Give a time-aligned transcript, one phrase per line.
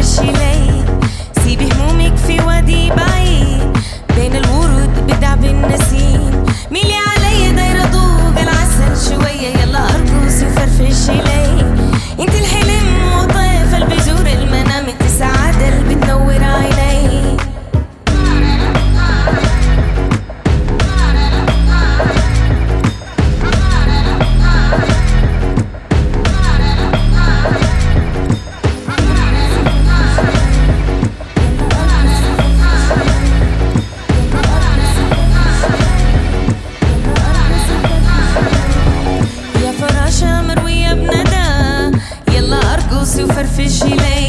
[0.00, 0.47] cause she
[43.38, 44.27] per vigilei eh?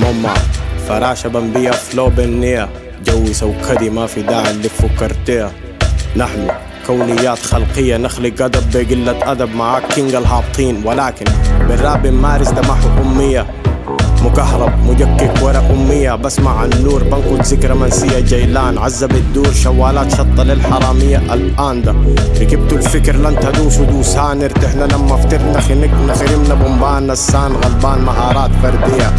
[0.00, 0.34] أماما
[0.88, 2.68] فراشة بنبيا فلو بالنية.
[3.06, 5.50] جوي سوكدي ما في داعي نلف كرتيه
[6.16, 6.48] نحن
[6.86, 10.82] كونيات خلقية نخلق أدب بقلة أدب معاك كينج الهابطين.
[10.84, 11.24] ولكن
[11.68, 13.46] بالراب مارس دمحه أمية.
[14.24, 16.14] مكهرب مجكك ورا أمية.
[16.14, 18.20] بسمع النور بنقل ذكرى منسية.
[18.20, 21.18] جيلان عزب الدور شوالات شطة للحرامية.
[21.34, 21.94] الآن ده
[22.40, 24.42] ركبتوا الفكر لن تدوسوا دوسان.
[24.42, 29.09] ارتحنا لما فترنا خنقنا خرمنا بومبان نسان غلبان مهارات فردية.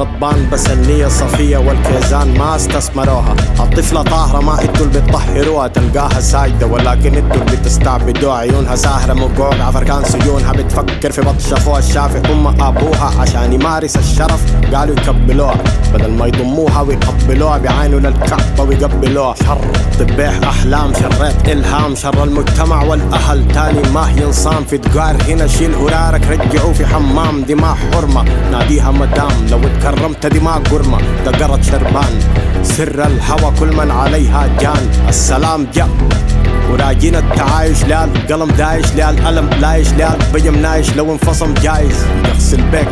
[0.00, 3.34] غضبان بس النية صفية والكيزان ما استثمروها.
[3.60, 9.60] الطفلة طاهرة ما أنتوا اللي بتطهروها تلقاها ساجدة ولكن أنتوا اللي بتستعبدوها عيونها ساهرة مقعود
[9.60, 10.52] عفركان سجونها.
[10.52, 14.40] بتفكر في بطش أخوها الشافي ام أبوها عشان يمارس الشرف.
[14.74, 15.56] قالوا يكبلوها
[15.94, 19.34] بدل ما يضموها ويقبلوها بعينوا للكعبة ويقبلوها.
[19.34, 19.58] شر
[19.98, 23.48] طبيح أحلام شريت إلهام شر المجتمع والأهل.
[23.52, 26.22] تاني ما ينصام في تجار هنا شيل هرارك.
[26.30, 28.24] رجعوه في حمام دماء حرمة.
[28.52, 29.58] ناديها مدام لو
[29.90, 32.14] اتكرمت دماء قرمة دقرت شربان
[32.62, 34.90] سر الهوى كل من عليها جان.
[35.08, 35.88] السلام جاء
[36.70, 42.62] وراجين التعايش لا القلم دايش لا الألم لايش لا بيم نايش لو انفصم جايز يغسل
[42.62, 42.88] بك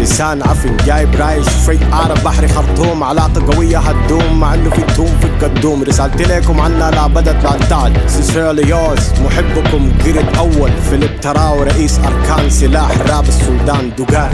[0.00, 1.48] لسان عفن جايب رايش.
[1.48, 6.60] في عرب بحري خرطوم علاقة قوية هتدوم مع إنه في توم في القدوم رسالتي لكم
[6.60, 10.70] عنا لا بدت لا انتهت سيسيليوس محبكم قرد أول.
[10.90, 13.90] فيليب تراو رئيس أركان سلاح راب السودان.
[13.98, 14.32] دوغار.